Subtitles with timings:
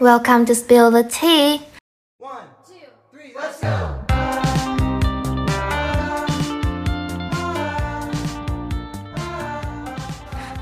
[0.00, 1.58] Welcome to Spill the Tea.
[2.18, 3.88] One, two, three, let's go.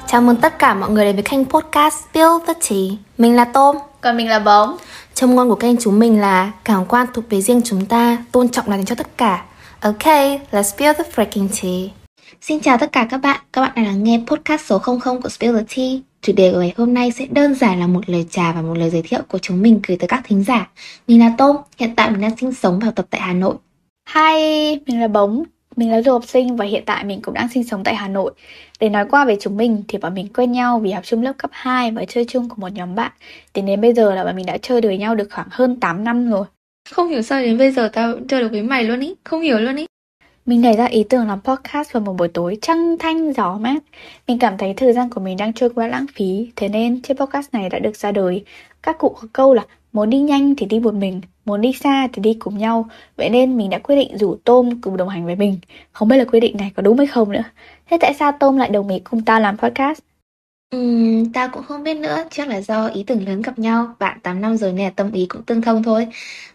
[0.06, 2.98] Chào mừng tất cả mọi người đến với kênh podcast Spill the Tea.
[3.18, 3.76] Mình là Tôm.
[4.00, 4.76] Còn mình là bóng
[5.14, 8.48] Châm ngôn của kênh chúng mình là cảm quan thuộc về riêng chúng ta, tôn
[8.48, 9.44] trọng là dành cho tất cả.
[9.80, 10.04] Ok,
[10.50, 11.90] let's spill the freaking tea.
[12.40, 15.28] Xin chào tất cả các bạn, các bạn đang lắng nghe podcast số 00 của
[15.28, 16.09] Spill the Tea.
[16.22, 18.78] Chủ đề của ngày hôm nay sẽ đơn giản là một lời chào và một
[18.78, 20.70] lời giới thiệu của chúng mình gửi tới các thính giả.
[21.08, 23.54] Mình là Tôm, hiện tại mình đang sinh sống và học tập tại Hà Nội.
[24.14, 25.44] Hi, mình là Bóng
[25.76, 28.08] Mình là du học sinh và hiện tại mình cũng đang sinh sống tại Hà
[28.08, 28.32] Nội
[28.80, 31.32] Để nói qua về chúng mình thì bọn mình quen nhau vì học chung lớp
[31.38, 33.12] cấp 2 và chơi chung của một nhóm bạn
[33.52, 35.80] Tính đến bây giờ là bọn mình đã chơi được với nhau được khoảng hơn
[35.80, 36.46] 8 năm rồi
[36.90, 39.40] Không hiểu sao đến bây giờ tao vẫn chơi được với mày luôn ý, không
[39.40, 39.86] hiểu luôn ý.
[40.46, 43.82] Mình nảy ra ý tưởng làm podcast vào một buổi tối trăng thanh gió mát.
[44.28, 47.14] Mình cảm thấy thời gian của mình đang trôi qua lãng phí, Thế nên chiếc
[47.14, 48.44] podcast này đã được ra đời.
[48.82, 52.08] Các cụ có câu là, muốn đi nhanh thì đi một mình, Muốn đi xa
[52.12, 52.88] thì đi cùng nhau.
[53.16, 55.58] Vậy nên mình đã quyết định rủ Tôm cùng đồng hành với mình.
[55.92, 57.44] Không biết là quyết định này có đúng hay không nữa.
[57.90, 60.09] Thế tại sao Tôm lại đồng ý cùng ta làm podcast?
[60.70, 64.18] Ừm, tao cũng không biết nữa, chắc là do ý tưởng lớn gặp nhau, bạn
[64.22, 66.06] 8 năm rồi nên là tâm ý cũng tương thông thôi.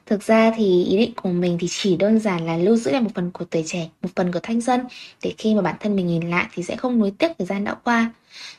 [0.06, 3.02] Thực ra thì ý định của mình thì chỉ đơn giản là lưu giữ lại
[3.02, 4.82] một phần của tuổi trẻ, một phần của thanh xuân,
[5.24, 7.64] để khi mà bản thân mình nhìn lại thì sẽ không nuối tiếc thời gian
[7.64, 8.12] đã qua.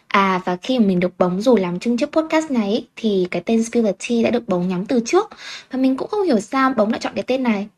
[0.08, 3.28] À và khi mà mình được bóng rủ làm chung chiếc podcast này ý, thì
[3.30, 5.30] cái tên Spill the Tea đã được bóng nhắm từ trước
[5.72, 7.68] và mình cũng không hiểu sao bóng lại chọn cái tên này.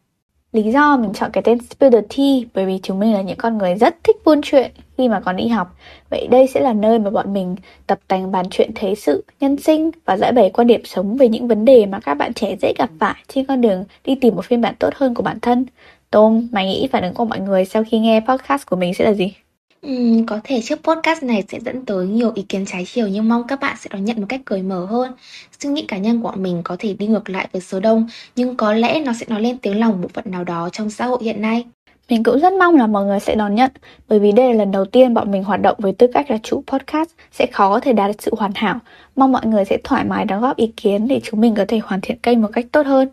[0.52, 3.36] Lý do mình chọn cái tên Spill the Tea bởi vì chúng mình là những
[3.36, 5.76] con người rất thích buôn chuyện khi mà còn đi học.
[6.10, 9.56] Vậy đây sẽ là nơi mà bọn mình tập tành bàn chuyện thế sự, nhân
[9.56, 12.56] sinh và giải bày quan điểm sống về những vấn đề mà các bạn trẻ
[12.62, 15.40] dễ gặp phải trên con đường đi tìm một phiên bản tốt hơn của bản
[15.40, 15.66] thân.
[16.10, 19.04] Tôm, mày nghĩ phản ứng của mọi người sau khi nghe podcast của mình sẽ
[19.04, 19.34] là gì?
[19.82, 23.28] Ừm, có thể chiếc podcast này sẽ dẫn tới nhiều ý kiến trái chiều nhưng
[23.28, 25.12] mong các bạn sẽ đón nhận một cách cởi mở hơn.
[25.60, 28.06] Suy nghĩ cá nhân của bọn mình có thể đi ngược lại với số đông
[28.36, 31.06] nhưng có lẽ nó sẽ nói lên tiếng lòng bộ phận nào đó trong xã
[31.06, 31.64] hội hiện nay.
[32.08, 33.70] Mình cũng rất mong là mọi người sẽ đón nhận
[34.08, 36.38] bởi vì đây là lần đầu tiên bọn mình hoạt động với tư cách là
[36.42, 38.78] chủ podcast sẽ khó có thể đạt được sự hoàn hảo.
[39.16, 41.78] Mong mọi người sẽ thoải mái đóng góp ý kiến để chúng mình có thể
[41.84, 43.08] hoàn thiện kênh một cách tốt hơn.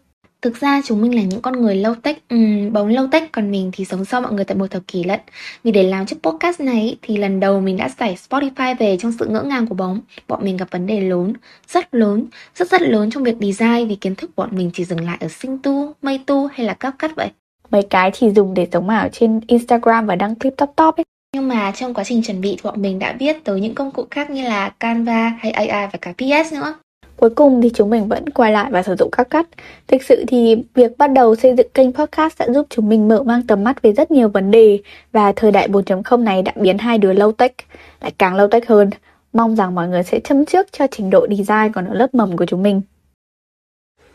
[0.46, 3.52] Thực ra chúng mình là những con người lâu tech, ừm, bóng lâu tech còn
[3.52, 5.20] mình thì sống sau mọi người tại một thập kỷ lận.
[5.64, 9.12] Vì để làm chiếc podcast này thì lần đầu mình đã giải Spotify về trong
[9.20, 10.00] sự ngỡ ngàng của bóng.
[10.28, 11.34] Bọn mình gặp vấn đề lớn,
[11.68, 15.06] rất lớn, rất rất lớn trong việc design vì kiến thức bọn mình chỉ dừng
[15.06, 17.30] lại ở sinh tu, mây tu hay là cáp cắt vậy.
[17.72, 21.04] Mấy cái chỉ dùng để sống ảo trên Instagram và đăng clip top top ấy.
[21.36, 23.92] Nhưng mà trong quá trình chuẩn bị thì bọn mình đã biết tới những công
[23.92, 26.76] cụ khác như là Canva hay AI và cả PS nữa.
[27.18, 29.48] Cuối cùng thì chúng mình vẫn quay lại và sử dụng các cắt.
[29.88, 33.24] Thực sự thì việc bắt đầu xây dựng kênh podcast đã giúp chúng mình mở
[33.24, 34.80] mang tầm mắt về rất nhiều vấn đề
[35.12, 37.56] và thời đại 4.0 này đã biến hai đứa low tech
[38.02, 38.90] lại càng low tech hơn.
[39.34, 42.38] Mong rằng mọi người sẽ châm trước cho trình độ design còn ở lớp mầm
[42.38, 42.82] của chúng mình.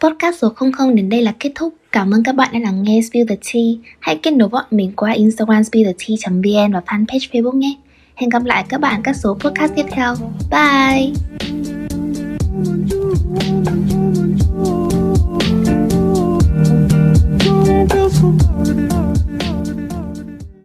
[0.01, 1.75] Podcast số 00 đến đây là kết thúc.
[1.93, 3.63] Cảm ơn các bạn đã lắng nghe Spill the Tea.
[4.01, 7.75] Hãy kết nối bọn mình qua Instagram spillthetea.vn và fanpage Facebook nhé.
[8.15, 10.15] Hẹn gặp lại các bạn các số podcast tiếp theo.
[10.51, 11.30] Bye!
[13.11, 13.50] Woo.